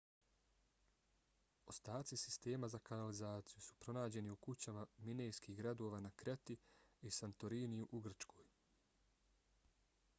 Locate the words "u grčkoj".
7.91-8.49